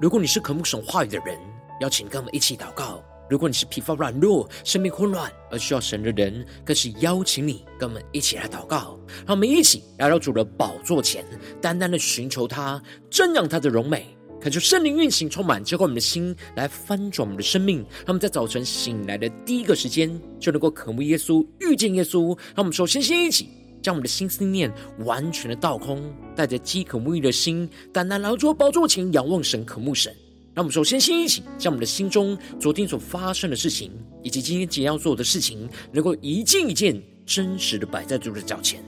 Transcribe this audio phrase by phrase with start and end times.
[0.00, 1.38] 如果你是渴慕神话语的人，
[1.80, 3.00] 邀请跟我们一起祷告；
[3.30, 8.98] 如果你是疲乏软弱、生命混乱而需要神的人，更是邀请你跟我们一起来祷告。
[9.24, 11.24] 让我们一起来到主的宝座前，
[11.60, 14.04] 单单的寻求他，瞻仰他的荣美。
[14.40, 17.78] 恳求圣灵运行，充满，浇灌我们的心，来翻转我们的生命。
[17.78, 22.36] 让我们在早晨醒来的第一个时间，就能够渴慕耶稣，遇见耶稣。
[22.48, 23.48] 让我们首先先一起，
[23.84, 26.02] 将我们的心思念完全的倒空，
[26.34, 30.10] 带着饥渴沐浴的心，单单来到主宝座前，仰望神，渴慕神。
[30.54, 38.82] 让我们首先先一起，将我们的心中昨天所发生的事情，以及今天即将要做的事情，能够一件一件真实的摆在主的脚前。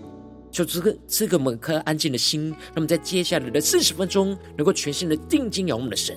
[0.50, 6.16] 就这个这个门颗安静的心，那么在接下来的四十分钟，能够全心的定睛仰望我们的神，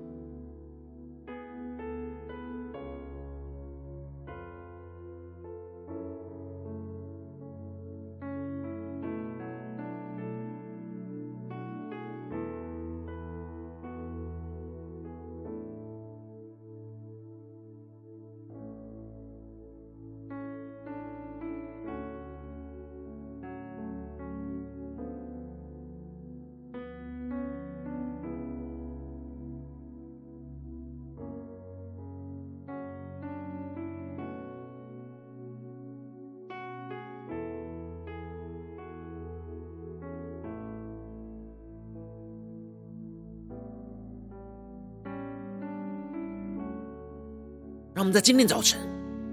[48.01, 48.79] 让我们在今天早晨，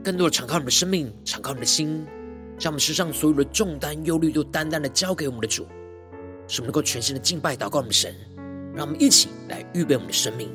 [0.04, 2.06] 更多的敞开我们的生命，敞开我们的心，
[2.58, 5.66] 将我们身上所有的重担、忧虑，都单单的交给我们的主，
[6.46, 8.14] 使我们能够全心的敬拜、祷告我们的神。
[8.74, 10.50] 让我们一起来预备我们的生命。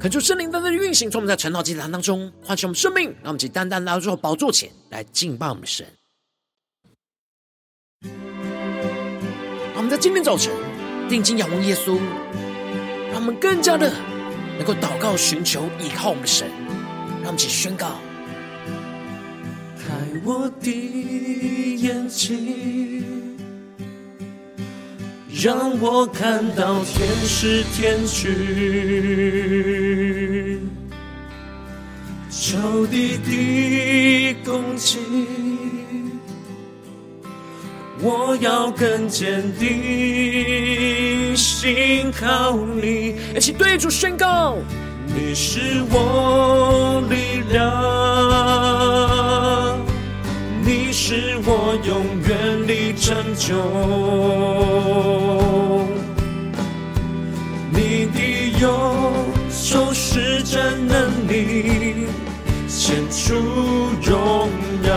[0.00, 5.86] 恳求圣灵单单的运行，从我们在晨祷祭坛当中唤醒我们生命，让我们以单单来到宝座前来敬拜我们的神。
[8.02, 10.50] 让我们在今天早晨
[11.06, 11.98] 定睛仰望耶稣，
[13.12, 13.92] 让我们更加的
[14.56, 16.48] 能够祷告、寻求、依靠我们的神。
[17.22, 18.00] 让我们一起宣告：
[19.76, 19.92] 开
[20.24, 23.29] 我的眼睛。
[25.42, 28.28] 让我看到天使天军，
[32.30, 34.98] 仇敌的攻击，
[38.00, 43.16] 我要更坚定，信靠你。
[43.34, 44.58] 一起对主宣告：
[45.06, 48.69] 你是我力量，
[51.10, 51.90] 是我永
[52.22, 52.30] 远
[52.68, 53.56] 的拯救。
[57.72, 58.20] 你的
[58.60, 58.64] 右
[59.50, 62.06] 手施展能力，
[62.68, 63.34] 显出
[64.04, 64.48] 荣
[64.84, 64.94] 耀。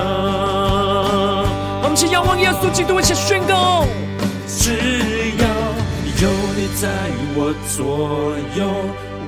[1.82, 3.84] 我们先仰望耶稣基督，一起宣告：
[4.48, 4.70] 只
[5.40, 5.48] 要
[6.22, 8.70] 有你在我左右，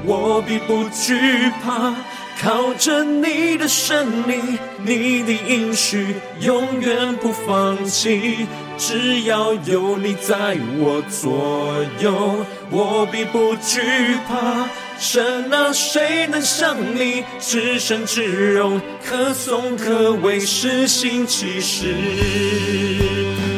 [0.05, 1.95] 我必不惧怕。
[2.45, 4.35] 靠着你的胜利，
[4.77, 8.45] 你的应许永远不放弃。
[8.77, 13.81] 只要有你在我左右，我必不惧
[14.27, 14.69] 怕。
[14.99, 21.95] 神啊，谁能像你至圣至荣，可颂可畏，施行奇事。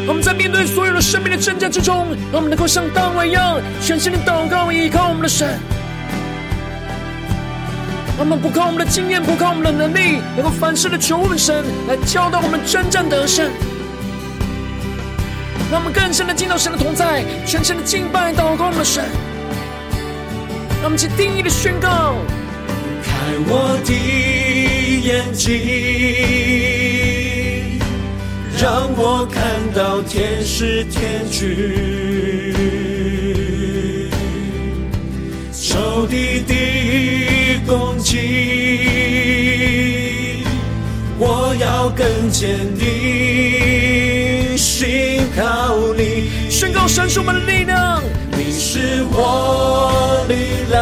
[0.07, 5.59] 我们在面对所有的生命的挣扎之中，我们能够像大卫一样，全心的祷告，依靠我们的神。
[8.19, 13.51] 我们不靠我们的经验，不靠我们的能力，能够凡事的求问神来教导我们真正得胜。
[15.69, 19.03] 让我们更深的进到神的同在，全身的敬拜祷告我们的神。
[20.81, 22.15] 让我们去定义的宣告：
[23.03, 23.11] 开
[23.47, 23.93] 我的
[25.03, 25.59] 眼睛，
[28.59, 29.43] 让我看
[29.75, 31.45] 到天使天军，
[35.51, 36.53] 仇敌的
[37.67, 38.17] 攻击，
[41.19, 46.29] 我要更坚定，信靠你。
[46.49, 50.79] 宣告神是我们的力量，你是我力量，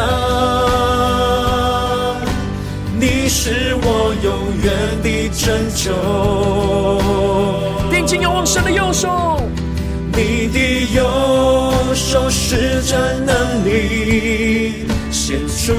[2.99, 4.71] 你是我永远
[5.01, 5.43] 的拯
[5.73, 5.91] 救。
[7.91, 9.41] 定睛仰望神的右手，
[10.11, 10.59] 你的
[10.93, 11.03] 右
[11.95, 12.95] 手施展
[13.25, 14.85] 能力。
[15.27, 15.74] 显出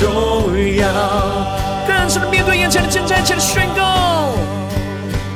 [0.00, 0.06] 荣
[0.76, 0.86] 耀。
[1.84, 4.34] 更深的面对眼前的征战，前的宣告。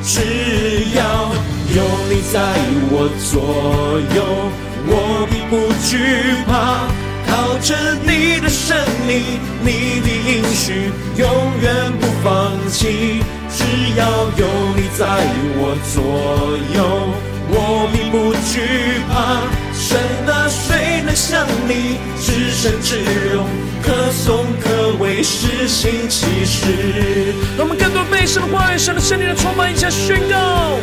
[0.05, 0.21] 只
[0.95, 1.03] 要
[1.75, 2.39] 有你在
[2.93, 4.23] 我左右，
[4.87, 6.87] 我并不惧怕。
[7.27, 7.75] 靠着
[8.07, 8.79] 你的胜
[9.09, 11.27] 利，你的应许永
[11.61, 13.25] 远不放弃。
[13.51, 13.65] 只
[13.97, 14.07] 要
[14.37, 14.47] 有
[14.77, 15.05] 你在
[15.59, 15.99] 我左
[16.77, 16.79] 右，
[17.51, 19.62] 我并不惧怕。
[19.93, 22.97] 神啊，谁能像你至圣至
[23.35, 23.47] 荣，
[23.83, 27.35] 可颂可畏，施行奇事？
[27.59, 30.79] 让我们更多被神的话语、神的圣灵的充满，一下宣告。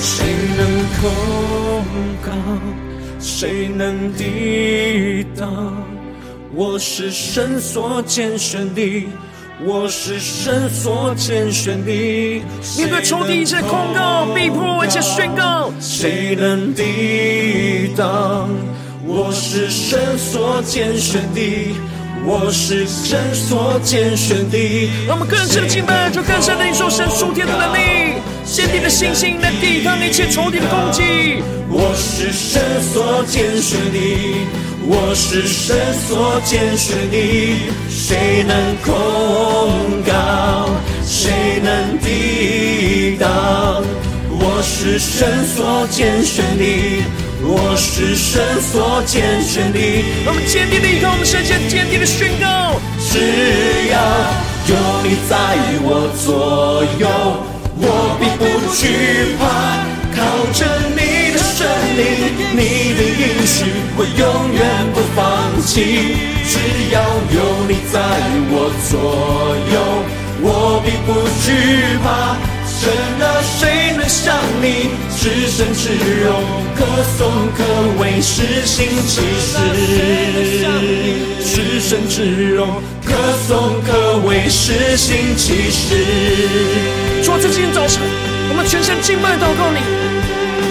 [0.00, 0.24] 谁
[0.56, 0.66] 能
[1.02, 1.84] 控
[2.24, 2.32] 告？
[3.18, 5.84] 谁能抵挡？
[6.54, 9.06] 我是神所拣选的。
[9.62, 11.92] 我是神所拣选的，
[12.78, 18.48] 面对仇敌一切控告、逼迫，一切宣告，谁能抵挡？
[19.06, 21.74] 我是神所拣选的，
[22.24, 24.90] 我是神所拣选的。
[25.06, 31.42] 让我们更深的敬拜，就更深的领受神属天的能力，坚定的信心来抵抗一切仇敌的攻击。
[31.68, 33.98] 我是神所拣选的。
[34.92, 35.76] 我是神
[36.08, 37.16] 所拣选的，
[37.88, 40.68] 谁能控告？
[41.06, 43.84] 谁能抵挡？
[44.30, 47.04] 我是神所拣选的，
[47.42, 49.78] 我是神所拣选的。
[50.26, 53.18] 我们坚定的依靠，我们圣洁坚定的宣告：只
[53.90, 53.96] 要
[54.68, 55.34] 有你在
[55.82, 57.08] 我左右，
[57.76, 58.44] 我必不
[58.74, 59.42] 惧怕。
[60.10, 60.18] 靠
[60.52, 61.66] 着你的生
[61.96, 61.98] 命，
[62.52, 63.64] 你的应许，
[63.96, 64.20] 我永
[64.52, 64.60] 远
[64.92, 65.18] 不放
[65.64, 66.18] 弃。
[66.50, 66.58] 只
[66.92, 67.00] 要
[67.30, 67.38] 有
[67.68, 67.94] 你在
[68.50, 68.54] 我
[68.90, 68.92] 左
[69.72, 69.74] 右，
[70.42, 71.08] 我必不
[71.40, 71.46] 惧
[72.02, 72.36] 怕。
[72.80, 72.90] 神
[73.20, 75.92] 啊，谁能像你至圣至
[76.24, 76.32] 荣，
[76.74, 76.86] 可
[77.18, 77.62] 颂可
[78.00, 79.58] 畏，施行奇事？
[81.44, 83.12] 至圣至荣，可
[83.46, 85.94] 颂可畏，施行奇事？
[87.22, 88.00] 主啊，在今天早晨，
[88.48, 89.80] 我们全身敬拜祷告你。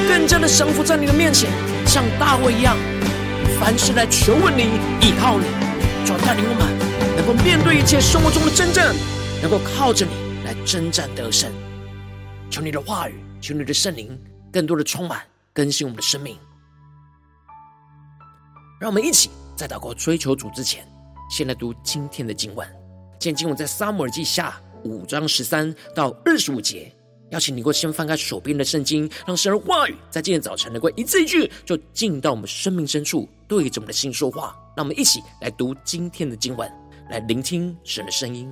[0.08, 1.48] 更加的降服在你的面前，
[1.86, 2.76] 像大卫一样，
[3.60, 4.64] 凡事来求问你，
[5.00, 5.46] 依靠你，
[6.08, 6.66] 主带领我们
[7.16, 8.96] 能够面对一切生活中的征战，
[9.44, 10.12] 能够靠着你
[10.44, 11.48] 来征战得胜。
[12.50, 14.20] 求你的话语，求你的圣灵，
[14.52, 15.22] 更多的充满
[15.54, 16.38] 更新我们的生命。
[18.80, 20.88] 让我们一起在祷告追求主之前，
[21.30, 22.68] 先来读今天的经文。
[23.20, 26.92] 今天经文在撒母耳记下五章十三到二十五节。
[27.32, 34.56] 邀请你，能够先翻开手边的圣经，让神的话语在今天早晨能够一字一句，就进到我们生命深处，对着我们的心说话。
[34.76, 36.68] 让我们一起来读今天的经文，
[37.12, 38.52] 来聆听神的声音。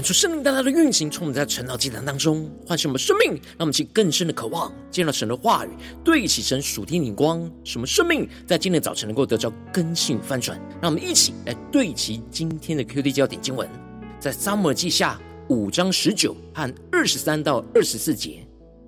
[0.00, 5.68] 看出圣灵大大的运行，充满在晨祷祭坛当中，唤醒我们生命，让我们去更深的渴望，见到神的话语，
[6.02, 10.58] 对齐神属天灵光，使我们生命在今天早晨能够得到更新翻转。
[10.80, 13.68] 让我们一起来对齐今天的 QD 焦点经文，
[14.18, 18.38] 在撒母耳记下五章十九和二十三到二十四节，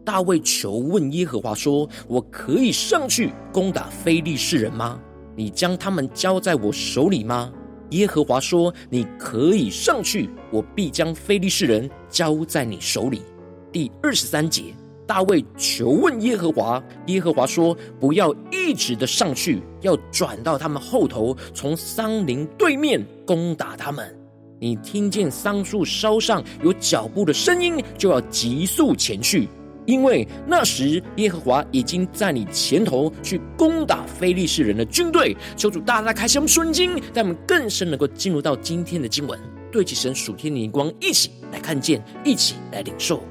[0.06, 4.98] 大卫求问耶和华说：“我可以上去攻打非利士人吗？
[5.36, 7.52] 你将他们交在我手里吗？”
[7.92, 13.22] 耶和华说：“你可以上去，我必将非利士人交在你手里。”
[13.70, 14.64] 第二十三节，
[15.06, 24.14] 大卫求问耶和华，耶和华说：“不要一直的上去，要转到他们后头，从桑林对面攻打他们。
[24.58, 29.48] 你听见桑树梢上有脚步的声音，就要急速前去。”
[29.86, 39.38] 因为那时耶和华已经在你前头去攻打非利士人的军队，求主大大开箱顺经，让我们更深能够进入到今天的经文，
[39.70, 43.22] 对齐神属天的灵光，一起来看见，一起来领受。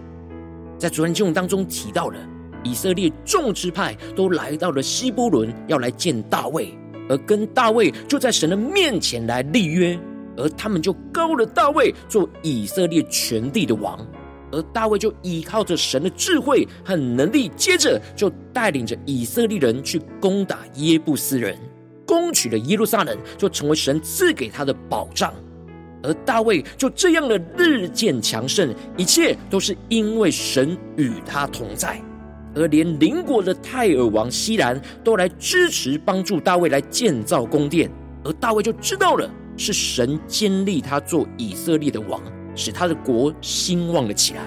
[0.77, 2.17] 在昨天经文当中提到了，
[2.63, 6.73] 以色列众支派都来到了希伯伦，要来见大卫，
[7.07, 9.97] 而跟大卫就在神的面前来立约，
[10.35, 13.99] 而他们就膏了大卫做以色列全地的王。
[14.51, 21.57] 而大卫就依靠着神的智慧和能力，接着就带领着以色列人去攻打耶布斯人，
[22.05, 25.33] 攻取了耶路撒冷，就成为神赐给他的保障。
[26.03, 32.01] 而大卫就这样的日渐强盛，一切都是因为神与他同在。
[32.53, 37.89] 而连邻国的泰尔王希兰都来支持帮助大卫来建造宫殿，
[38.23, 42.21] 而大卫就知道了是神坚立他做以色列的王。
[42.55, 44.41] 使他的国兴旺了起来，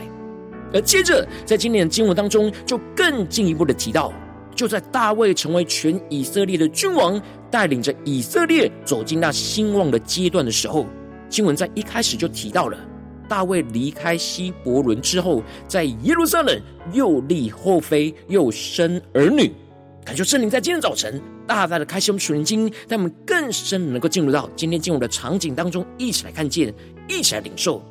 [0.73, 4.13] 而接着在今年的经文当中，就更进一步的提到，
[4.55, 7.21] 就在大卫成为全以色列的君王，
[7.51, 10.87] 带领着以色列走进那兴旺的阶段的时候，
[11.29, 12.79] 经文在一开始就提到了，
[13.29, 16.61] 大卫离开希伯伦之后，在耶路撒冷
[16.93, 19.53] 又立后妃，又生儿女。
[20.05, 26.75] 感谢圣灵在今天早晨大大的开启我们属灵经，让我们更深能够进入到今天进入的场景当中，一起来看见，
[27.09, 27.83] 一起来领受。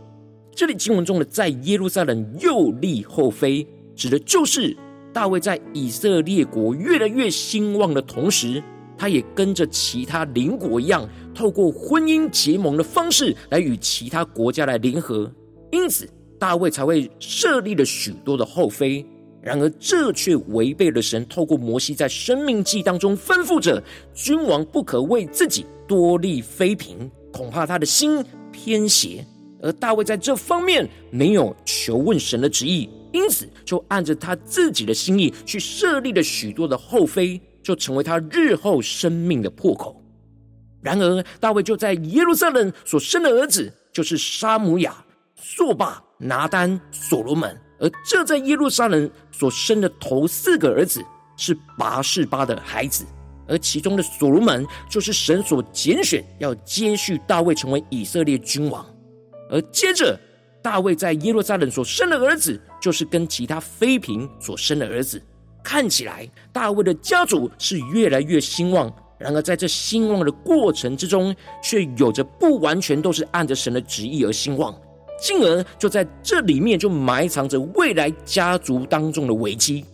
[0.55, 4.75] 这里经文中的在耶路撒冷又立后妃，指的就是
[5.11, 8.63] 大卫在以色列国越来越兴旺的同时，
[8.95, 15.31] 他也跟着其他邻国一样，透过婚姻结盟的方式来与其他国家来联合，
[15.71, 16.07] 因此
[16.37, 19.03] 大卫才会设立了许多的后妃。
[19.41, 23.83] 然而这却违背了神透过摩西在生命记当中吩咐着
[24.13, 29.25] 君王不可为自己多立妃嫔，恐怕他的心偏邪。
[29.63, 39.99] 而大卫在这方面没有求问神的旨意，因此就按着他自己的心意去设立了许多的后妃，就成为他日后生命的破口。
[40.81, 44.93] 然而，大卫就在耶路撒冷所生的儿子，就是沙姆亚、
[45.33, 47.57] 朔巴、拿单、所罗门。
[47.79, 51.01] 而这在耶路撒冷所生的头四个儿子，
[51.37, 53.05] 是拔士巴的孩子，
[53.47, 58.85] 而其中的所罗门，就是神所拣选要接续大卫成为以色列君王。
[59.49, 60.19] 而接着，
[60.61, 65.21] 大卫在耶路撒冷所生的儿子，就是跟其他妃嫔所生的儿子。
[65.63, 68.93] 看起来，大卫的家族是越来越兴旺。
[69.19, 74.75] 然而，在这兴旺的过程之中，却有着不完全都是按着神的旨意而兴旺，
[75.21, 79.85] 进而就在这里面就埋藏着未来家族当中的危机。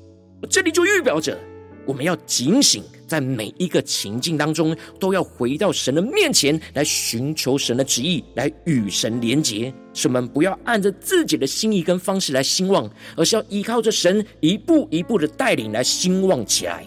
[0.50, 1.38] 这里就预表着。
[1.86, 9.74] 我们要警醒，在每一个情境当中，都要回到神的面前来寻求神的旨意，来与神连结。
[9.94, 16.86] 使我们不要按着自己的心意跟方式来兴旺，而是要依靠着神一步一步的带领来兴旺起来。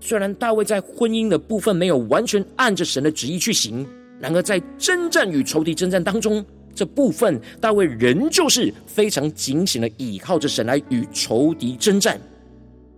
[0.00, 3.86] 虽然大卫在婚姻的部分没有完全按着神的旨意去行，
[4.18, 12.20] 然而在征战与仇敌征战当中，这部分大卫仍旧是非常警醒的依靠着神来与仇敌征战。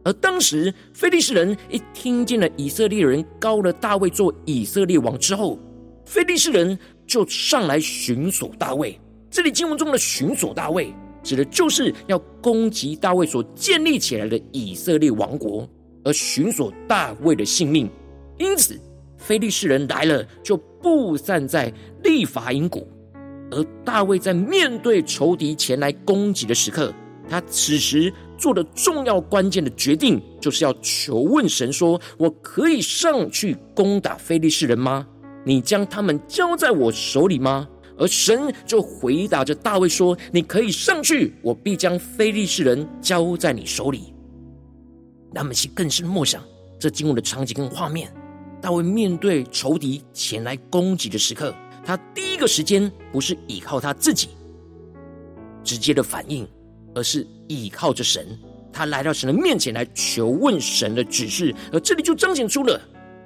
[0.04, 5.58] 而当时，非利士人一听见了以色列人高了大卫做以色列王之后，
[6.04, 8.98] 非利士人就上来寻索大卫。
[9.30, 10.92] 这里经文中的寻索大卫，
[11.22, 15.68] 指的就是要攻击大卫所建立起来的以色列王国，
[16.04, 17.88] 而寻索大卫的性命。
[18.38, 18.78] 因此，
[19.16, 22.86] 非利士人来了，就布散在利乏音谷。
[23.52, 26.92] 而大卫在面对仇敌前来攻击的时刻，
[27.28, 35.06] 他此时做的重要关键的决定，就是要求问神说：“我可以上去攻打非利士人吗？
[35.46, 44.12] 你将他们交在我手里吗？”而神就回答着大卫说：“你可以上去，我必将非利士人交在你手里。”
[45.32, 46.42] 那么，其更深默想
[46.80, 48.12] 这经文的场景跟画面。
[48.60, 54.30] 大卫面对仇敌前来攻击的时刻，他第一个时间不是依靠他自己。
[55.62, 56.44] 直接的反应，
[56.94, 58.26] 而是倚靠着神。
[58.72, 62.80] 他来到神的面前来求问神的指示，而这里就彰显出了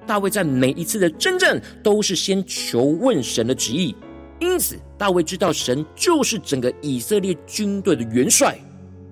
[0.07, 3.95] 大卫在每一次的征战都是先求问神的旨意。
[4.41, 8.59] 因此，大卫知道神就是整个以色列军队的元帅。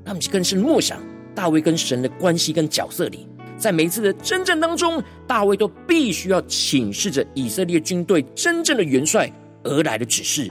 [0.04, 1.00] 那么，更是默想
[1.34, 9.32] 大卫跟神的关系跟角色里，在每一次的征战当中，大卫都必须要请示着以色列军队真正的元帅
[9.62, 10.50] 而来的指示。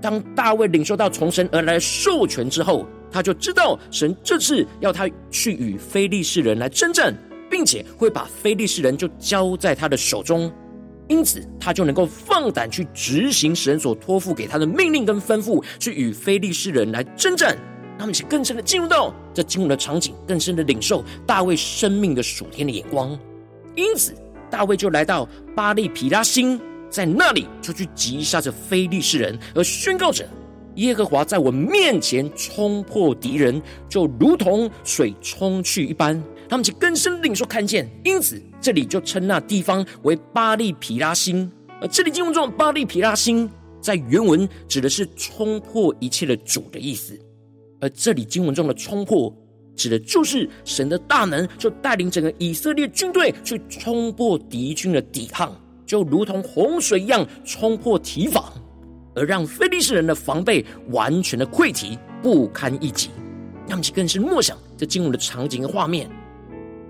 [0.00, 7.14] 当大卫领受到从神而来的授权之后，他就知道神这次要他去与非利士人来征战，
[7.48, 10.52] 并且会把非利士人就交在他的手中，
[11.06, 17.56] 因此他就能够放胆去执行神所托付给他的命令跟吩咐，去与非利士人来征战。
[17.96, 23.16] 他们是更深的进入到这经文的场景，更深的领受大卫生命的属天的眼光。
[23.76, 24.12] 因此，
[24.50, 30.28] 大卫就来到巴利皮拉星，在那里就去击杀着非利士人，而宣告着。
[30.76, 36.22] 耶和华在我面前冲破敌人，就如同水冲去一般。
[36.48, 41.50] 他们就更深领受看见，因此这里就称那地方为巴利皮拉星。
[41.80, 47.18] 而这里经文中巴利皮拉星，在原文指的是冲破一切的主的意思。
[47.80, 49.34] 而这里经文中的冲破，
[49.74, 58.52] 指的就是神的大能，就带领整个以色列军队去冲破敌军的抵抗，就如同洪水一样冲破堤防。
[59.14, 63.10] 而让非利士人的防备完全的溃堤，不堪一击。
[63.66, 66.08] 让，其更是默想这经文的场景和画面。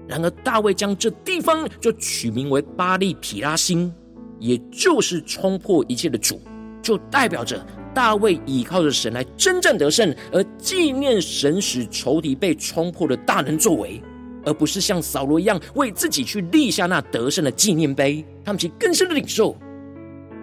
[0.09, 3.93] 然而，大卫将这地方就取名为巴力皮拉星，
[4.39, 6.41] 也就是冲破一切的主，
[6.83, 14.03] 就代表着大卫倚靠着神来征战得胜，而纪念神使仇敌被冲破的大能作为，
[14.45, 18.25] 而不是像扫罗一样为自己去立下那得胜的纪念碑。
[18.45, 19.57] 他们其更深的领受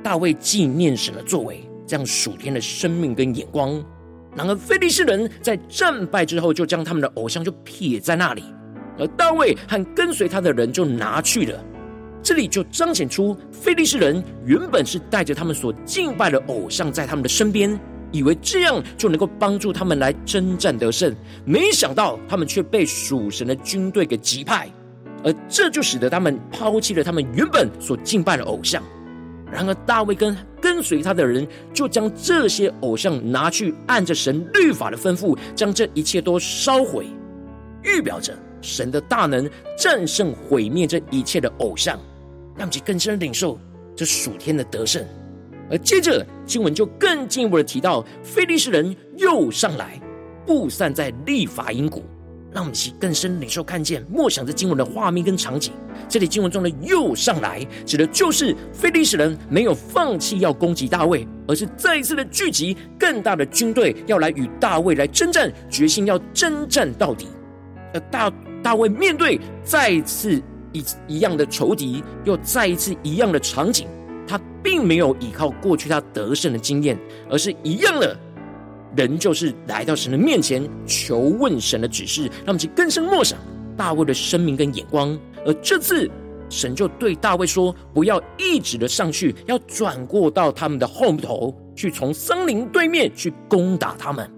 [0.02, 1.62] 大卫纪念神的作为。
[1.92, 3.84] 这样属天的生命跟眼光，
[4.34, 8.46] 然而非利士人在战败之后，就将他们的偶像就撇在那里，
[8.98, 11.62] 而大卫和跟随他的人就拿去了。
[12.24, 17.78] 这里就彰显出非利士人原本是带着他们所敬拜的偶像在他们的身边，
[18.14, 24.70] 以为这样就能够帮助他们来征战得胜，没想到他们却被属神的军队给击败，
[25.26, 28.82] 而这就使得他们抛弃了他们原本所敬拜的偶像。
[29.52, 30.34] 然而，大卫跟
[30.82, 37.06] 随他的人就将这些偶像拿去，按着神律法的吩咐，将这一切都烧毁，
[37.84, 42.00] 预表着神的大能战胜毁灭这一切的偶像，
[42.56, 43.60] 让其更深领受
[43.96, 45.06] 这属天的得胜。
[45.70, 50.02] 而接着经文就更进一步的提到，非利士人又上来，
[50.46, 52.04] 布散在利法因谷。
[52.54, 55.72] 让我们去更深领受看见，默想着经文的画面跟场景。
[56.10, 67.28] 这里经文中的“又上来”指的就是非利士人没有放弃要攻击大卫，而是再一次的聚集更大的军队，要来与大卫来征战，决心要征战到底。
[67.94, 70.42] 而大大卫面对再一次
[70.74, 73.88] 一一样的仇敌，又再一次一样的场景，
[74.28, 78.18] 他并没有依靠过去他得胜的经验，而是一样的。
[78.96, 83.40] 人就是来到神的面前求问神的指示，让我们去更深默想
[83.78, 85.18] 大卫的生命跟眼光。
[85.46, 86.10] 而这次
[86.50, 94.30] 神就对大卫说：“不要一直的上去，要转过到他们的后头去，从森林对面去攻打他们。”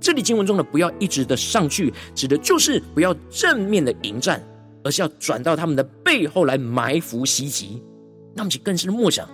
[0.00, 4.42] 这里经文中的“不要一直的上去”，指的就是不要正面的迎战，
[4.82, 7.82] 而是要转到他们的背后来埋伏袭击。
[8.34, 9.28] 那么，去更深默想。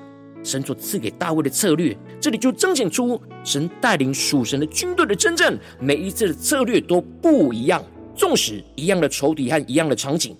[0.46, 7.84] 神所赐给大卫的策略，这里就彰显出神带领属神的军队的征战，每一次的策略都不一样。
[8.14, 10.34] 纵使一样的仇敌和一样的场景，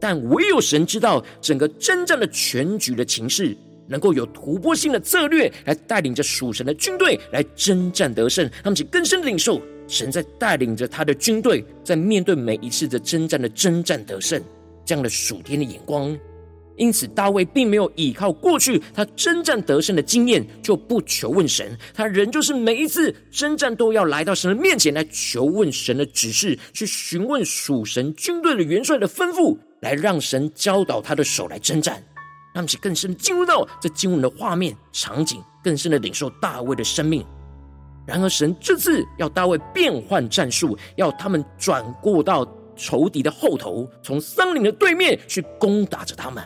[0.00, 8.50] 但唯有神知道整个征战的全局的情势，能够有突破性的策略来带领着属神的军队来征战得胜。
[8.64, 14.42] 他们就更深的领受神在带领着他的军队，在面对每一次的征战的征战得胜
[14.84, 16.18] 这样的属天的眼光。
[16.82, 21.78] 因此，大卫并没有依靠过去他征战得胜的经验，就不求问神。
[21.94, 32.02] 他仍旧是每一次征战都要来到神的面前来求问神的指示，去询问属神军队的元帅的吩咐，来让神教导他的手来征战。
[32.52, 37.24] 让其更深进入到这经文的画面场景，更深的领受大卫的生命。
[38.04, 46.42] 然而，神这次要大卫变换战术，要他们转过到仇敌的后头，从森林的对面去攻打着他们。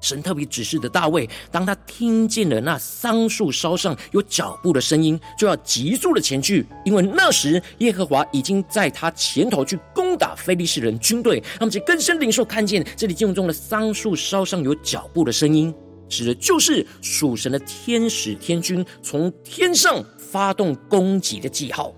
[0.00, 11.42] 神特别指示的大卫，当他听见了那桑树梢上有脚步的声音，就要急速的前去，因为那时耶和华已经在他前头去攻打非利士人军队。
[11.58, 15.74] 他们就更深领受看见这里经文中的桑树梢上有脚步的声音，
[16.08, 21.92] 指的就是属神的天使天军从天上发动攻击的记号。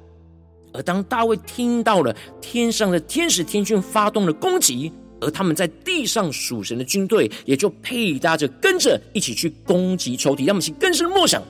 [0.73, 10.45] 而当大卫听到了天上的天使天军发动了攻击，而他们在地上属神的军队也就配搭着跟着一起去攻击仇敌。
[10.45, 11.43] 让我们去更深默想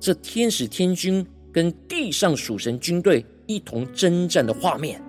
[0.00, 5.00] 这天使天军跟地上属神军队一同征战的画面，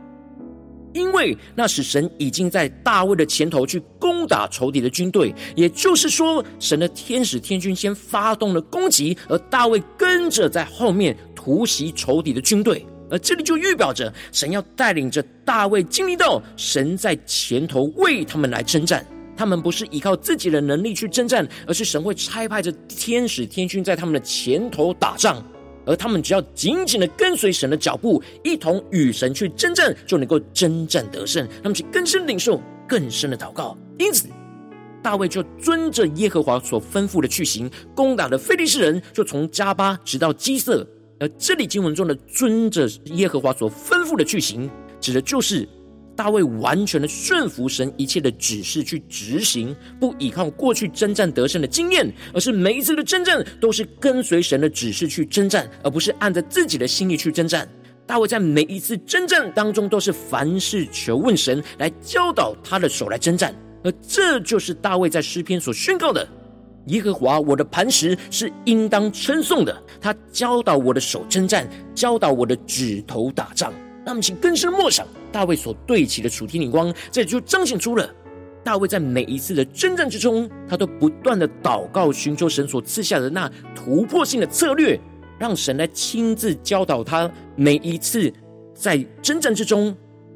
[0.93, 12.85] 因为那时神已经在大卫的前头去攻打仇敌的军队，也就是说，神的天使天军先发动了攻击，而大卫跟着在后面突袭仇敌的军队。
[13.09, 19.05] 而这里就预表着神要带领着大卫经历到神在前头为他们来征战，
[19.37, 25.43] 他们不是依靠自己的能力去征战，而是神会差派着天使天军在他们的前头打仗，
[25.85, 31.47] 而他们只要紧紧的跟随神的脚步，一同与神去征战，就能够征战得胜。
[31.61, 34.27] 他们去更深领受更深的祷告，因此
[35.03, 40.87] 大卫就遵着耶和华所吩咐的去行，攻打了非利士人，就从迦巴直到基色。
[41.19, 45.67] 而这里经文中的“遵着耶和华所吩咐的去行”，指的就是
[46.15, 57.67] 大卫完全的顺服神一切的指示去执行，不依靠过去征战得胜的经验，而是每一次的征战都是跟随神的指示去征战，而不是按着自己的心意去征战。
[58.05, 66.27] 大卫在每一次征战当中，都是凡事求问神来教导他的手来征战，而这就是大卫在诗篇所宣告的。
[66.87, 73.73] 耶和华我的磐石是应当称颂的，他教导我的手征战，教导我的指头打仗。
[74.05, 78.07] 那么，请更深默想大卫所对齐的楚天灵光，这就彰显出了
[78.63, 84.99] 大卫在每一次的征战之中，他都不断的祷告，寻求神所赐下的那突破性的策略，
[85.39, 87.29] 让神来亲自教导他。
[87.55, 88.31] 每一次
[88.75, 89.95] 在征战之中，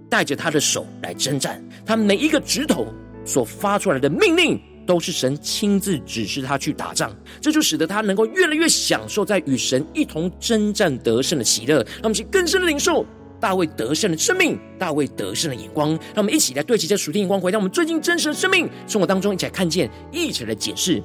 [0.10, 2.88] 带着他的手来征战，他每一个指头
[3.24, 4.60] 所发出来的命令。
[4.90, 11.76] 都是神亲自指示他去打仗，这就使得他能够越来越享受在与神一同征战得胜的喜乐。
[11.76, 13.06] 让我们去更深的领受
[13.40, 15.90] 大卫得胜的生命，大卫得胜的眼光。
[15.92, 21.00] 让我们一起来对齐这属天眼光，回到我们最近真实的生命生活当中，一起来看见，一起来检视。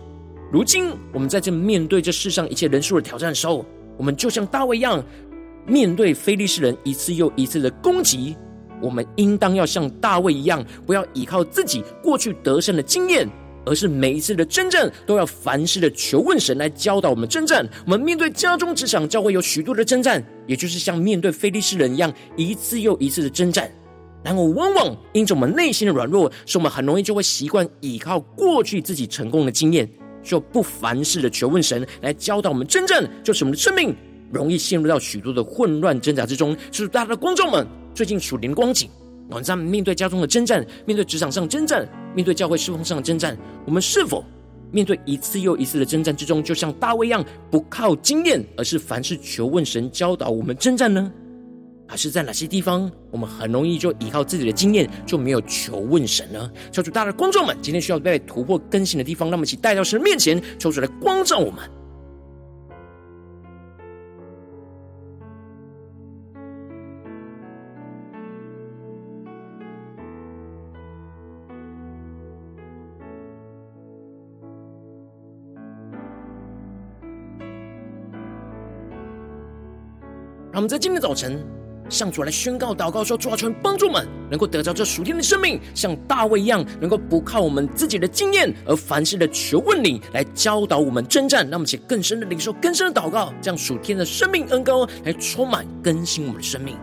[0.50, 3.66] 如今我们在这面对这世上一切人数的挑战的时候，
[3.98, 5.04] 我们就像大卫一样，
[5.66, 8.34] 面对非利士人一次又一次的攻击，
[8.80, 13.28] 我们应当要像大卫一样，不要依靠自己过去得胜的经验。
[13.66, 17.66] 而是每一次的征战，都要凡事的求问神来教导我们征战。
[17.86, 23.70] 我们面对家中职场教会有许多的征战，也就是像面对非利士人一样，一次又一次的征战。
[24.22, 29.86] 然后往往因着我们内心的软弱，使我们很容易就会习惯依靠过去自己成功的经验，
[30.22, 33.94] 就不凡事的求问神来教导我们征战，就是我们的生命
[34.32, 36.56] 容易陷入到许多的混乱挣扎之中。
[36.72, 38.88] 是大家的观众们最近属灵光景。
[39.28, 44.24] 我们在面对家中的征战，面对职场上征战，面对教会事奉上的征战，我们是否
[44.70, 51.10] 面对一次又一次的征战之中，就像大卫一样，不靠经验，而是凡事求问神教导我们征战呢？
[51.86, 56.50] 还是在哪些地方，我们很容易就依靠自己的经验，就没有求问神呢？
[56.72, 61.58] 求主，大家的观众们，今天需要被突破更新的地方，让我们一起带到神面前，求主来光照我们。
[80.54, 81.44] 让我们在今天早晨
[81.88, 91.42] 向主来宣告、祷告说：主啊，求帮助我们，能够得到这属天的生命，像大卫一样，能够不靠我们自己的经验，而凡事的求问你来教导我们征战。
[91.50, 96.76] 让我们且更深的领受、更深的祷告，将属天的生命恩膏来充满更新我们的生命。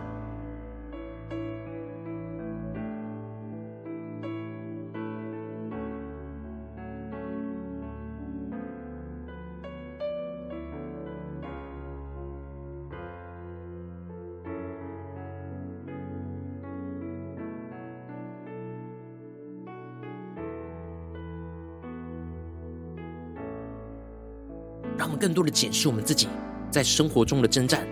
[25.22, 26.26] 更多的检视我们自己
[26.68, 27.86] 在生活中的征战，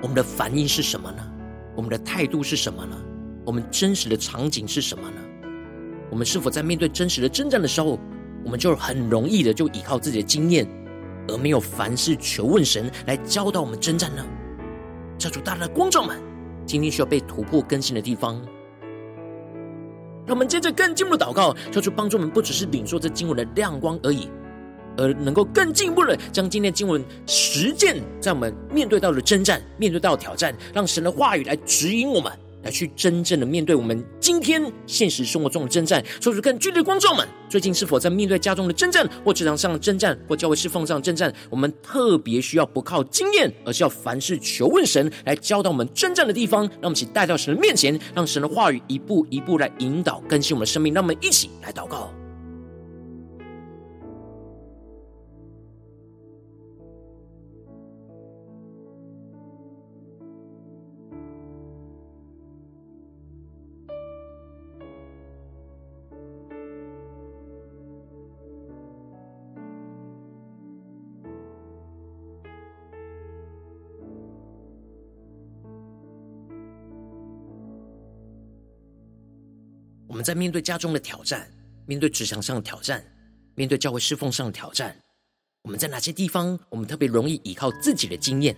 [0.00, 1.28] 我们的反应是什么呢？
[1.74, 2.96] 我们的态度是什么呢？
[3.44, 5.16] 我们真实的场景是什么呢？
[6.08, 7.98] 我们是否在面对真实的征战的时候，
[8.44, 10.64] 我们就很容易的就依靠自己的经验，
[11.26, 14.24] 而没有凡事求问神来教导我们征战呢？
[15.18, 16.16] 求主大大的光照们，
[16.64, 18.40] 今天需要被突破更新的地方，
[20.26, 24.30] 让我们接着更进一步的祷告，求主帮助我们，不只是领受这经文的亮光而已。
[24.98, 32.30] 而能够更进一步的将今天经文实践在我们面对到的征战、面对到挑战，让神的话语来指引我们，
[32.64, 36.04] 来去真正的面对我们今天现实生活中的征战。
[36.20, 41.32] 说出更具体的观众们，最近是否在面对家中的征战，或职场上的征战，或教会侍奉上的征战？
[41.48, 46.64] 我们特别需要不靠经验，而是要凡事求问神来教导我们征战的地方。
[46.64, 50.92] 让我们一起带到神的面前，让神的话语一步一步来引导更新我们的生命。
[50.92, 52.12] 让我们一起来祷告。
[80.18, 81.48] 我们在面对家中的挑战，
[81.86, 83.00] 面对职场上的挑战，
[83.54, 84.96] 面对教会侍奉上的挑战，
[85.62, 88.56] 我们在哪些地方，我们特别容易依靠自己的经验，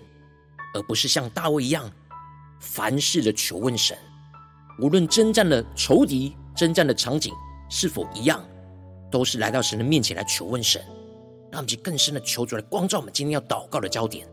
[0.73, 1.93] 而不是像大卫一样，
[2.61, 3.95] 凡事的求问神。
[4.79, 7.35] 无论征战的仇敌、征战的场景
[7.69, 8.43] 是否一样，
[9.11, 10.83] 都是来到神的面前来求问神，
[11.53, 14.27] 让我们去更深的求主来光照我们今天要祷告的焦点。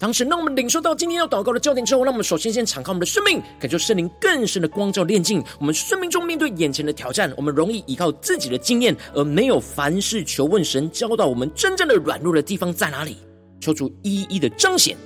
[0.00, 5.44] 当神让我们领受到今天要祷告的焦点之后，让我们首先先敞开我们的生命，感受圣灵更深的光照炼净。
[5.58, 13.18] 我们生命中面对眼前的挑战，我们容易依靠自己的经验，而没有凡事求问神，教导我们真正的软弱的地方在哪里。
[13.60, 14.96] 求主一一的彰显。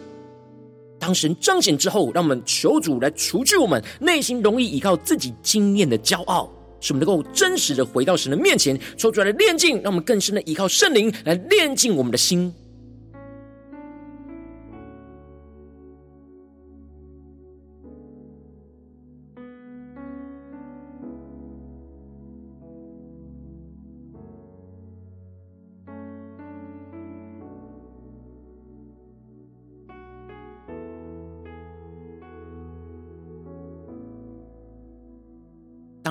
[1.00, 12.54] 当神彰显之后，让我们求主来除去我们内心容易依靠自己经验的骄傲，使我们能够真实的回到神的面前，求主来的炼净，让我们更深的依靠圣灵来炼净我们的心。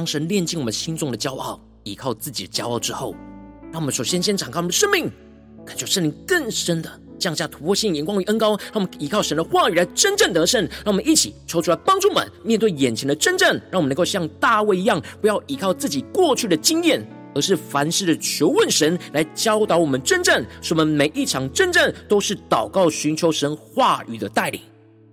[0.04, 3.16] 当神炼尽我们心中的骄傲，依靠自己的骄傲之后，
[3.72, 5.10] 让我们首先先敞开我们的生命，
[5.66, 10.62] 感受圣灵更深的降下突破性眼光与恩膏，让我们依靠神的话语来真正得胜。
[10.84, 17.02] 让我们一起抽出来帮助们面对眼前的征战，让我们能够像大卫一样，不要依靠自己过去的经验，
[17.34, 24.60] 而是凡事的求问神来教导我们征战，使我们每一场征战都是祷告寻求神话语的带领。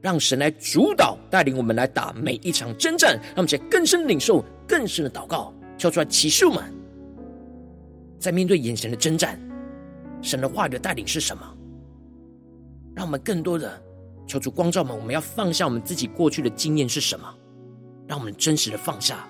[0.02, 6.64] 让神来主导带领我们来打每一场征战，让我们在更深领受、更深的祷告，跳出来启示我们，
[8.18, 9.38] 在面对眼前的征战，
[10.22, 11.42] 神的话语的带领是什么？
[12.94, 13.80] 让我们更多的
[14.26, 17.34] 求主光照们，我们要放下我们自己过去的经验是什么？
[18.06, 19.28] 让我们真实的放下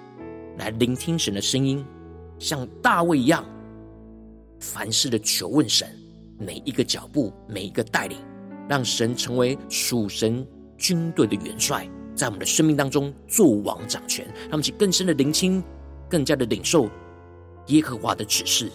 [0.56, 1.84] 来聆听神的声音，
[2.38, 3.44] 像大卫一样，
[4.60, 5.88] 凡事的求问神，
[6.38, 8.16] 每一个脚步、每一个带领，
[8.68, 10.46] 让神成为属神。
[10.80, 15.62] 军队的元帅在我们的生命当中做王掌权，让我们去更深的聆听，
[16.08, 16.88] 更加的领受
[17.66, 18.72] 耶和华的指示。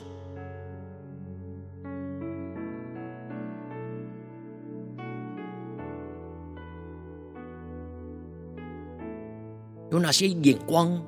[9.91, 11.02] 有哪些眼光，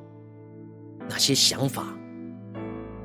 [1.09, 1.87] 哪些想法，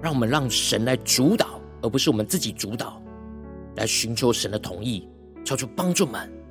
[0.01, 3.03] 让我们让神来主导，而不是我们自己主导，
[3.77, 5.09] 来寻求神的同意，
[5.45, 6.42] 求主帮助们。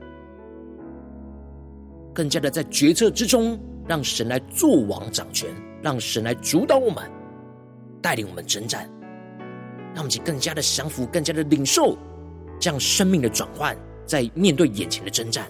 [2.13, 5.50] 更加的在决策之中，让神来做王掌权，
[5.82, 7.04] 让神来主导我们，
[8.02, 8.89] 带领我们征战，
[9.93, 11.97] 让我们去更加的降服，更加的领受
[12.60, 15.50] 这样生命的转换，在面对眼前的征战。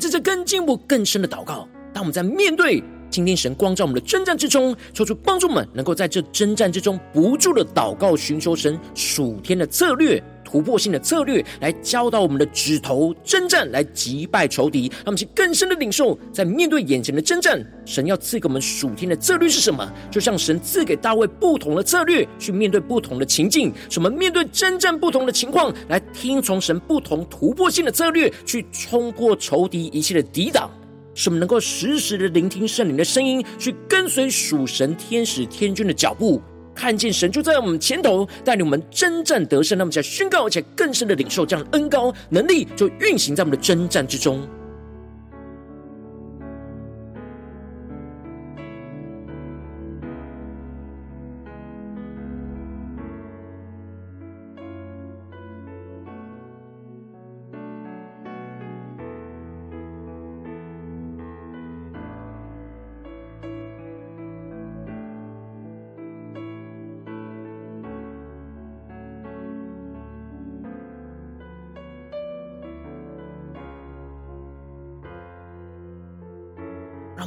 [0.00, 1.68] 们在这更进步、更深的祷告。
[1.92, 10.22] 当我们在面对今天神光照我们的征战之中，求出帮助们，能够在这征战之中不住的祷告，寻求神属天的策略。
[10.50, 19.88] 突破性的策略来教导我们的指头征战，来击败仇敌，让我们去更深的领受，在面对眼前的征战，神要赐给我们属天的策略是什么？
[20.10, 30.68] 就像神赐给大卫不同的策略，去面对不同的情境，什么面对征战不同的情况，来听从神不同突破性的策略，去冲破仇敌一切的抵挡，
[31.14, 36.42] 什么能够实时的聆听圣灵的声音，去跟随属神天使天军的脚步。
[36.80, 39.76] 看见神就在我们前头，带领我们征战得胜。
[39.76, 44.48] 那么，在宣告，而且更深的领受这样的恩高能力，就运行在我们的征战之中。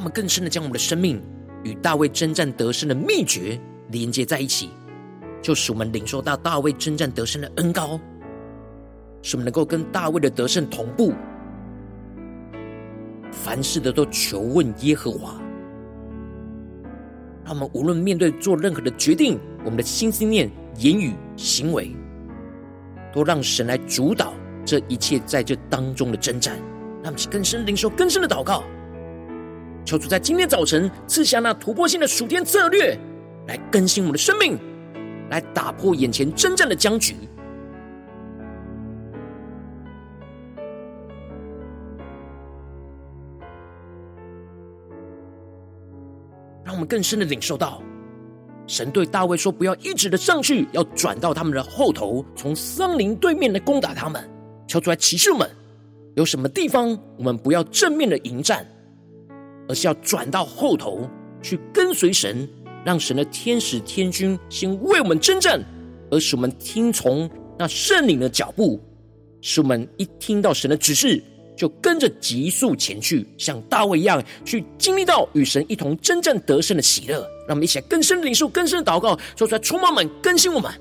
[0.03, 1.23] 我们更深的将我们的生命
[1.63, 4.69] 与大卫征战得胜的秘诀连接在一起，
[5.41, 7.97] 就使我们领受到大卫征战得胜的恩膏，
[9.21, 11.13] 使我们能够跟大卫的得胜同步，
[13.31, 15.39] 凡事的都求问耶和华。
[17.45, 21.95] 让我们无论面对做任何的决定，我们的心思念、言语、行为，
[23.13, 24.33] 都让神来主导
[24.65, 26.57] 这一切在这当中的征战，
[27.01, 28.65] 让我们更深领受更深的祷告。
[29.86, 32.98] 求主在今天早晨赐下那突破性的属天策略，
[33.48, 34.58] 来更新我们的生命，
[35.30, 37.15] 来打破眼前征战的僵局，
[46.63, 47.84] 让我们更深的领受到，
[48.65, 54.30] 神对大卫说：“不要一直的上去，要转到他们的后头，从森林对面来攻打他们。”
[54.65, 55.50] 求主来启示我们，
[56.15, 58.65] 有什么地方我们不要正面的迎战。
[59.67, 61.10] 而是要转到后头
[61.41, 62.47] 去跟随神，
[62.86, 65.63] 让神的天使天军先为我们征战，
[66.12, 68.80] 而使我们听从那圣灵的脚步，
[69.41, 71.21] 使我们一听到神的指示，
[71.56, 77.19] 就跟着急速前去，像大卫一样去经历到与神一同征战得胜的喜乐。
[77.45, 80.71] 让我们一起来更深的领受、更深的祷告，说出来，充满们，更新我们。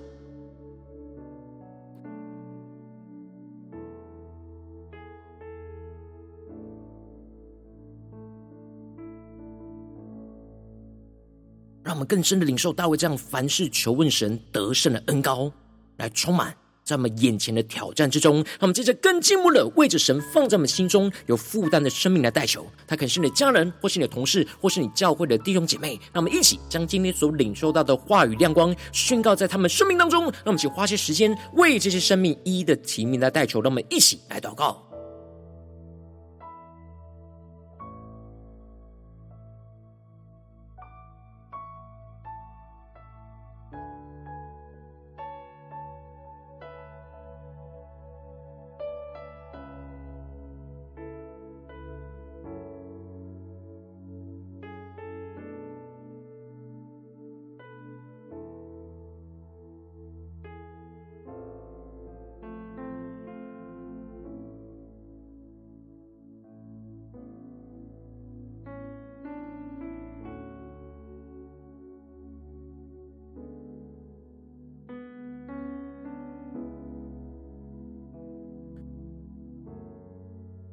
[11.92, 15.52] 让我们更深的领受大卫这样凡事求问神得胜的恩膏，
[15.98, 18.36] 来充满在我们眼前的挑战之中。
[18.36, 22.66] 让我们接着更进一步的为着神放在我们心中有负担的生命来代求。
[22.86, 26.00] 他可能是你的家人，或是你的同事，或是你教会的弟兄姐妹。
[26.14, 30.22] 让我们一起将今天所领受到的话语亮光宣告在他们生命当中。
[30.22, 33.60] 让我们一起花些时间为这些生命一一的提名来代求。
[33.60, 34.82] 让我们一起来祷告。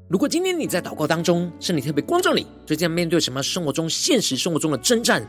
[0.10, 5.24] 如果今天你在祷告当中，圣灵特别光照你，最近面对什么生活中、现实生活中的征战，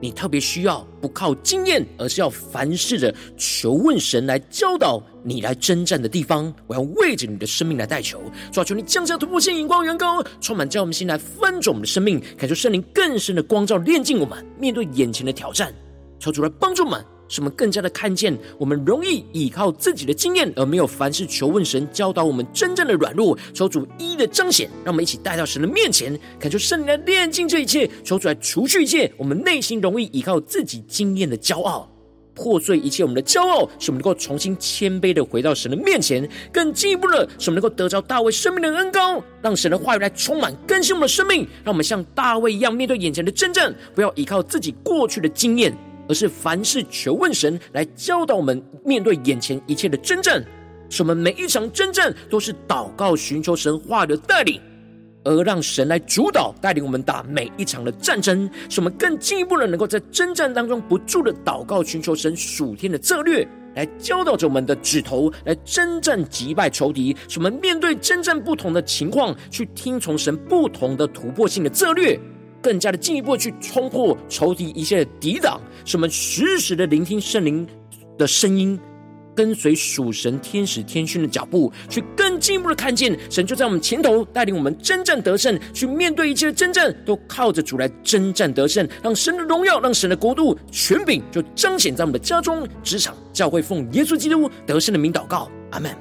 [0.00, 8.20] 你特别需要不靠经验，而是要凡事的求问神来教导你来征战的地方，我要为着你的生命来代求，
[8.50, 15.72] 主啊，求你降下突破性眼光、远高，充满叫我们心来翻转我们的生命，感受圣灵更深的光照，炼净我们，面对眼前的挑战，
[16.18, 17.00] 求主来帮助我们。
[17.28, 23.36] 使我们更加的看见，我们容易依靠自己的经验，而没有凡事求问神教导我们真正的软弱。
[23.52, 31.90] 求主一一的彰显，让我们一起带到神的面前，恳求圣灵来炼净这一切，求主来除去一切我们内心容易依靠自己经验的骄傲，
[32.34, 36.28] 破碎一切我们的骄傲，使我们能够重新谦卑的回到神的面前。
[36.52, 45.76] 更进一步的，使我们能够得着大卫生命的恩膏，让神的话语来充满更新我们的生命，让我们像大卫一样面对眼前的真正，不要依靠自己过去的经验。
[46.08, 50.42] 而是凡事求问神来教导我们面对眼前一切的真正，
[50.88, 54.60] 使我们每一场征战都是祷告寻求神话的带领，
[55.24, 72.18] 而让神来主导带领我们打每一场的战争，使我们更进一步的能够在征战当中不住的祷告寻求神属天的策略，来教导着我们的指头来征战击败仇敌，使我们面对征战不同的情况去听从神不同的突破性的策略。
[72.66, 77.64] 更加的进一步去冲破仇敌一切的抵挡，使我们时时的聆听圣灵
[78.18, 78.76] 的声音，
[79.36, 95.94] 跟随属神天使天军的脚步，去更进一步的看见神就在我们前头带领我们征战得胜，去面对一切的征战，都靠着主来征战得胜，让神的荣耀，让神的国度权柄就彰显在我们的家中、职场、教会，奉耶稣基督得胜的名祷告，阿门。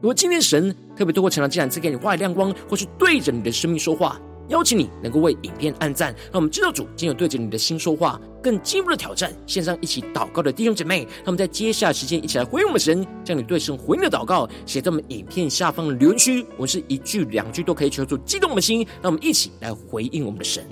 [0.00, 4.18] 如果今天神特别透过晨祷祭坛赐给你话语亮光，或是对着你的生命说话，
[4.50, 9.32] 邀请你能够为影片按赞，让我们知道主今有对着你的心说话，更进一步的挑战。
[9.46, 16.44] 线上一起祷告的弟兄姐妹，让我们在接下来时间一起来回应我们神，将你对神回应的祷告写在我们影片下方的留言区。
[16.58, 20.64] 我是一句两句都可以求助激动我们的心，让我们一起来回应我们的神。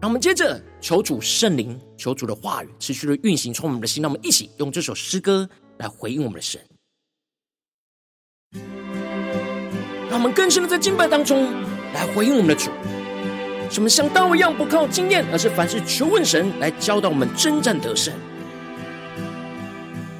[0.00, 4.00] 让我们接着求主圣灵，求主的话语持续的运行，从我们的心。
[4.00, 5.48] 让我们一起用这首诗歌。
[5.78, 6.60] 来回应我们的神，
[10.10, 11.52] 让我们更深的在敬拜当中
[11.94, 12.70] 来回应我们的主。
[13.70, 18.12] 什么像大卫一样不靠经验，而是凡事求问神来教导我们征战得胜。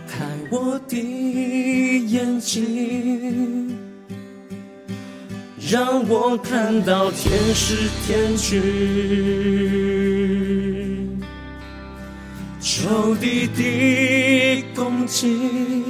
[0.07, 0.97] 开我的
[2.07, 3.77] 眼睛，
[5.71, 8.57] 让我看到天使天军。
[12.81, 15.83] 仇敌的攻击，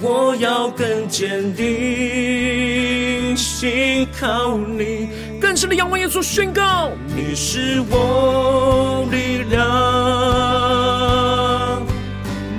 [0.00, 9.60] 我要更坚定，信靠你，更深的仰望耶稣，宣告你是我力量，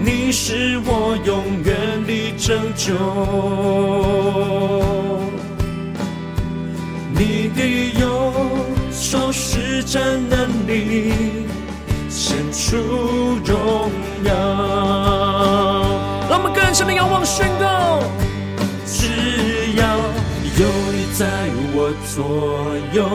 [0.05, 1.75] 你是我永远
[2.05, 2.93] 的拯救，
[7.15, 7.65] 你的
[7.99, 8.31] 右
[8.91, 11.38] 手施展能力。
[12.69, 12.77] 出
[13.43, 13.89] 荣
[14.25, 14.31] 耀，
[16.29, 17.99] 让我们更深的仰望宣告：
[18.85, 19.97] 只要
[20.59, 21.25] 有你在
[21.73, 23.09] 我左右，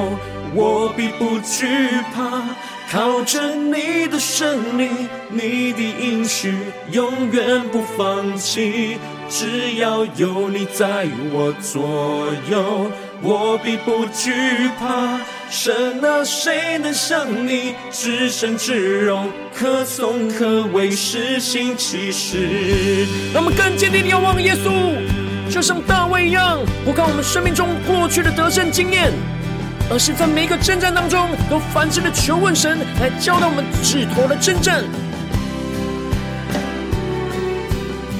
[0.57, 1.69] 我必不惧
[2.13, 2.43] 怕。
[2.91, 4.91] 靠着你的胜利，
[5.31, 6.53] 你的应许
[6.91, 8.99] 永远不放弃。
[9.29, 12.91] 只要有你在我左右，
[13.23, 14.33] 我必不惧
[14.81, 15.21] 怕。
[15.55, 15.73] 神
[16.05, 23.07] 啊，谁能像你至圣至荣，可颂可畏，施行其事？
[23.33, 24.99] 让我们更坚定地仰望耶稣，
[25.49, 29.13] 就像大卫一样，不看我们生命中过去的得胜经验，
[29.89, 34.83] 而是在每一个征战当中，都凡事的求问神，来教导我们指头的征战。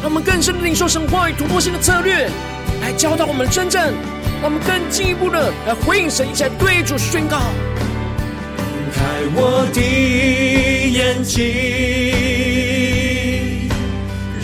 [0.01, 2.31] 让我们更深的领受神话语突破性的策略，
[2.81, 3.93] 来教导我们征战。
[4.45, 7.39] 让我们更进一步的来回应神，一起来对主宣告：
[8.93, 9.03] 开
[9.35, 9.81] 我的
[10.91, 11.41] 眼睛，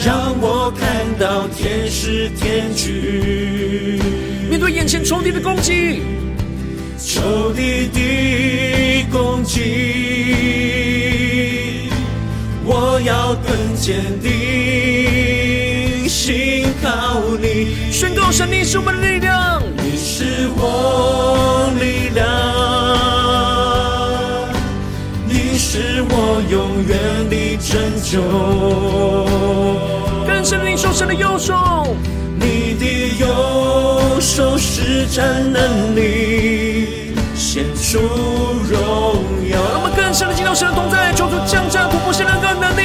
[0.02, 4.00] 让我看到天使天军。
[4.48, 6.00] 面对眼前仇敌的攻击，
[6.98, 9.60] 仇敌的攻击，
[12.64, 15.39] 我要更坚定，信
[16.82, 17.90] 靠你。
[17.90, 19.62] 宣告神，你是我们的力量。
[19.76, 22.24] 你是我力量，
[25.26, 28.20] 你是我永远的拯救。
[30.26, 31.94] 更深领受神的右手，
[32.38, 32.84] 你的
[33.18, 37.98] 右手施展能力，显出
[38.68, 39.16] 荣
[39.50, 39.58] 耀。
[39.72, 42.80] 让我们更深的进到神的同在，求主降下突破性的能力。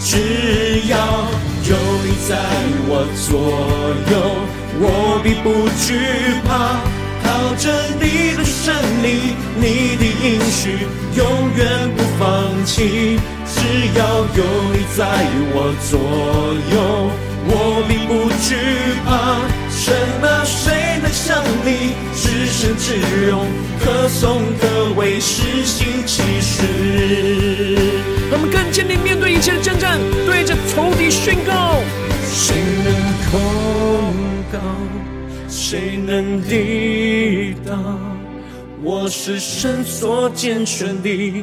[0.00, 0.96] 只要
[2.28, 2.34] 在
[2.88, 3.38] 我左
[4.10, 4.14] 右。
[4.78, 5.86] 我必不惧
[6.44, 6.82] 怕，
[7.24, 7.64] 靠着
[8.00, 10.84] 你的胜利，你的应许
[11.16, 11.24] 永
[11.56, 13.18] 远不放弃。
[13.46, 13.62] 只
[13.96, 14.00] 要
[14.34, 14.42] 有
[14.74, 15.06] 你在
[15.54, 15.96] 我左
[16.74, 17.10] 右，
[17.48, 17.50] 我
[17.88, 18.48] 并不惧
[19.06, 19.08] 怕。
[19.70, 22.98] 什么谁能像你至圣至
[23.30, 23.46] 荣，
[23.82, 26.66] 可颂可畏，施行奇事？
[28.30, 31.80] 让我们更坚定面对一切的征战，对着仇敌宣告：
[32.38, 32.92] 谁能
[33.30, 34.12] 控
[34.52, 34.58] 告？
[35.48, 37.96] 谁能抵挡？
[38.82, 41.42] 我是神所拣选的，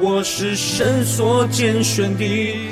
[0.00, 2.24] 我是神所拣选的。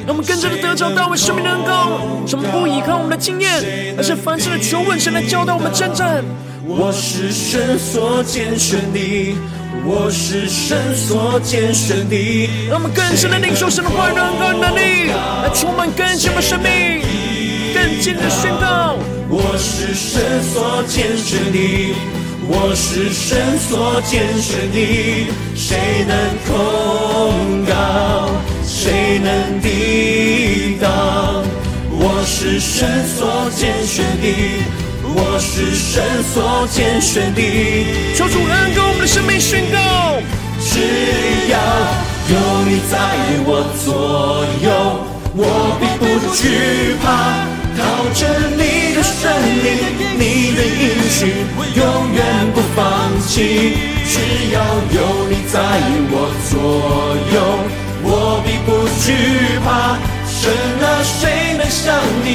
[0.07, 6.25] 让我们跟着的得着大卫生命的恩膏，什么不依靠我们的经验，而是凡事的求问神来教导我们征战。
[6.67, 9.37] 我是神所拣选的，
[9.85, 12.49] 我是神所拣选的。
[12.71, 15.11] 让我们更深的领受神的话语恩膏能力，
[15.43, 17.03] 来充满更新的生命，
[17.75, 18.97] 更坚定的宣告。
[19.31, 21.95] 我是神所拣选的，
[22.49, 26.17] 我是神所拣选的，谁能
[26.47, 28.31] 控告？
[28.65, 30.89] 谁能抵挡？
[31.91, 34.27] 我是神所拣选的，
[35.03, 37.43] 我是神所拣选的。
[38.15, 39.79] 求主恩膏我们的生命宣告，
[40.61, 40.79] 只
[41.51, 41.59] 要
[42.31, 42.99] 有你在
[43.45, 43.51] 我
[43.85, 44.69] 左右，
[45.35, 47.58] 我并不惧怕。
[47.79, 47.81] 靠
[48.13, 48.27] 着
[48.59, 49.31] 你的生
[49.63, 49.67] 命，
[50.19, 50.23] 你
[50.57, 51.19] 的应许，
[51.57, 51.81] 我永
[52.13, 52.21] 远
[52.53, 52.79] 不放
[53.27, 53.33] 弃。
[54.11, 54.13] 只
[54.53, 54.57] 要
[54.99, 54.99] 有
[55.31, 55.55] 你在
[56.11, 56.15] 我
[56.51, 56.53] 左
[57.33, 57.37] 右，
[58.03, 58.69] 我必不
[58.99, 59.07] 惧
[59.65, 59.67] 怕。
[60.27, 60.51] 神
[60.83, 61.87] 啊，谁能像
[62.25, 62.27] 你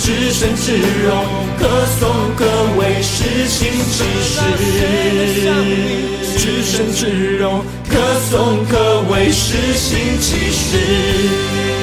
[0.00, 1.08] 至圣至荣，
[1.58, 1.60] 可
[1.98, 2.00] 颂
[2.36, 2.44] 可
[2.78, 3.58] 畏，施行
[3.90, 4.36] 奇事。
[6.38, 7.00] 至圣至
[7.38, 7.96] 荣，可
[8.30, 11.79] 颂可畏，施行奇事。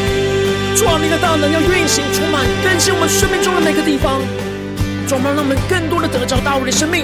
[0.77, 4.21] 主啊，你的大能要运行，充满更新我们生命中的每个地方。
[5.07, 7.03] 主啊，让我们更多的得着大卫的生命，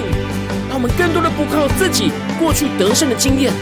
[0.68, 3.52] 让我们更多的不靠自己过去得胜的经验，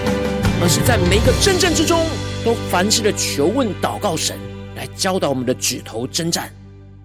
[0.60, 2.04] 而是在每一个征战之中，
[2.44, 4.36] 都凡事的求问祷告神。
[4.76, 6.52] 来教导我们的指头征战，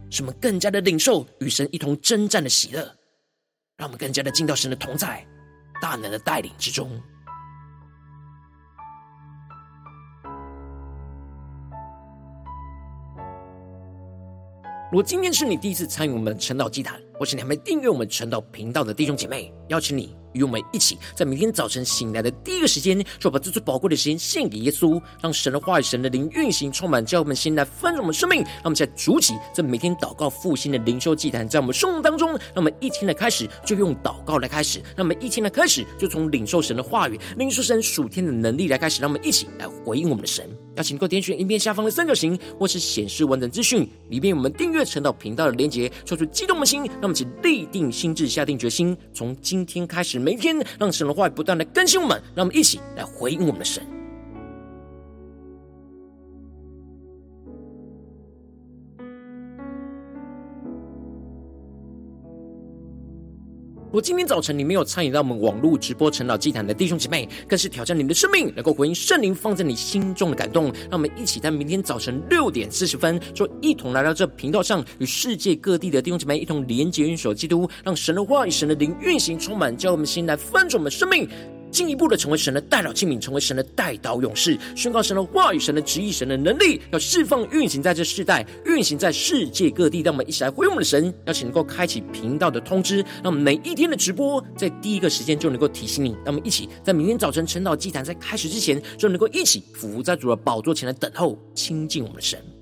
[0.09, 2.81] 使我们更加的领受与神一同征战的喜乐，
[3.77, 5.25] 让我们更加的进到神的同在、
[5.81, 6.91] 大能的带领之中。
[14.89, 20.15] 如果今天是你第一次参与我们的晨祷祭坛，或是你还没订阅我们晨祷频道的弟兄姐妹，邀请你。
[20.31, 28.43] 与我们一起，在每天早晨醒来的第一个时间，就把这最宝贵的时间献给耶稣，让神的话语、神的灵运行，充满，叫我们心来丰盛我们生命。
[28.43, 40.47] 让我们在主起，在每天祷告复兴的灵修祭坛，在我们生活当中，让我们一天的开始就用祷告来开始，让我们一天的开始就从领受神的话语、领受神属天的能力来开始，让我们一起来回应我们的神。
[40.77, 53.96] 邀请各位点选影片下方的三角形，或是显示完整资讯里面，我们订阅陈导频道的连结，说出激动的心，让我们一起立定心智，下定决心，从今天开始，每天让神的话语不断的更新我们，让我们一起来回应我们的神。
[63.97, 70.65] 我今天早晨你没有参与到我们网络直播晨祷祭坛的弟兄姐妹，更是挑战你们的生命，能够回应圣灵放在你心中的感动。
[70.81, 81.27] 让我们一起在明天早晨六点四十分，就一同来到这频道上，与世界各地的弟兄姐妹一同连接、运守基督，让神的话语、神的灵运行充满，叫我们心来翻转我们生命。
[81.77, 90.01] 进一步的成为神的代祷器皿，成为神的代祷勇士，宣告神的话语、神的旨意、神的能力，要释放运行在这世代，运行在世界各地。
[90.01, 96.13] 让我们一起来回应我们的神，邀请能够开启频道的通知，让我们每一天的直播在第一个时间就能够提醒你。
[96.25, 102.56] 让我们一起在明天早晨晨祷祭坛在开始之前，就能够一起伏在主的宝座前来等候亲近我们的神。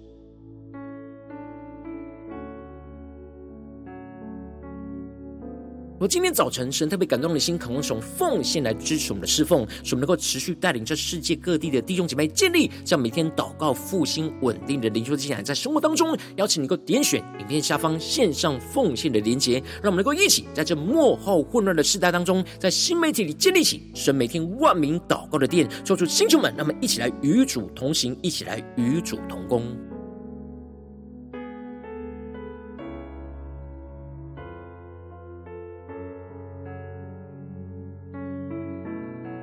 [5.98, 29.95] 我今天早晨，神特别感动的心，渴望从奉献来支持我们的侍奉，使我们能够持续带领这世界各地的弟兄姐妹建立这样每天祷告复兴稳定的灵修祭坛，在生活当中，邀请你能够点选影片下方线上奉献的连结，让我们能够一起在这末后混乱的时代当中，在新媒体里建立起神每天万名祷告的殿，做出星球们，让我们一起来与主同行，一起来与主同工。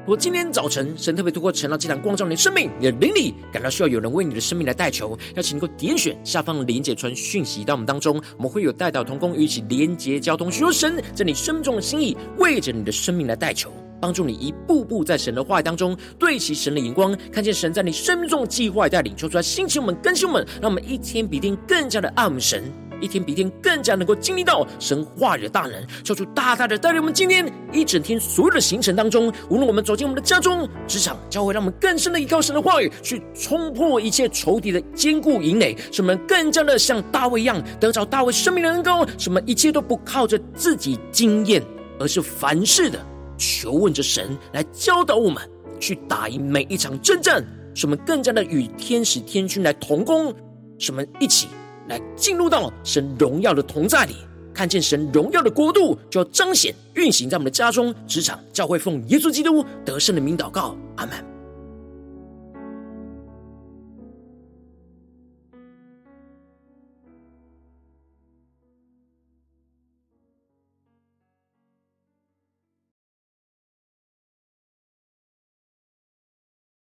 [0.04, 22.64] 我今天早晨，神特别透过晨祷祭坛光照你的生命，你的灵里感到需要有人为你的生命来代求，邀请你能够点选下方连结传讯息到我们当中，我们会有代祷同工与一起连结交通，寻求神在你生命中的心意，为着你的生命来代求，帮助你一步步在神的话语当中对齐神的眼光，看见神在你生命中的计划带领，求出来兴起我们更新我们，让我们一天比一天更加的爱我们神。
[23.02, 41.62] 一天比一天更加能够经历到神话语的大能，求主大大的带领我们今天一整天所有的行程当中，无论我们走进我们的家中、职场、教会，让我们更深的依靠神的话语，去冲破一切仇敌的坚固营垒，使我们更加的像大卫一样得着大卫生命的恩膏，使我们一切都不靠着自己经验，
[41.98, 43.04] 而是凡事的
[43.36, 45.42] 求问着神来教导我们，
[45.80, 47.44] 去打赢每一场征战，
[47.74, 50.32] 使我们更加的与天使天军来同工，
[50.78, 51.48] 使我们一起。
[51.88, 54.16] 来进入到神荣耀的同在里，
[54.54, 61.31] 看见神荣耀的国度就要彰显运行在我们的家中、职场、教会，奉耶稣基督得胜的名祷告，阿门。